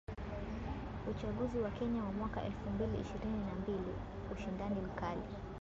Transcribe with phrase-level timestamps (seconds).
[1.11, 3.93] Uchaguzi wa Kenya wa mwaka elfu mbili ishirini na mbili:
[4.33, 5.21] ushindani mkali.